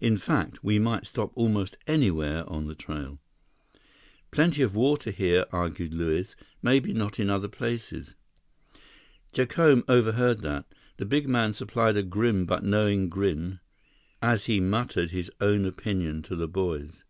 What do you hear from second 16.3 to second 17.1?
the boys.